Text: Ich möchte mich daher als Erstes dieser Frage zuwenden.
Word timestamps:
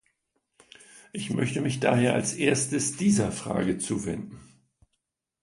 Ich 1.13 1.29
möchte 1.29 1.61
mich 1.61 1.79
daher 1.79 2.15
als 2.15 2.33
Erstes 2.33 2.97
dieser 2.97 3.31
Frage 3.31 3.77
zuwenden. 3.77 4.39